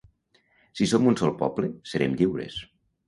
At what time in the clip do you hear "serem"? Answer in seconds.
1.93-2.17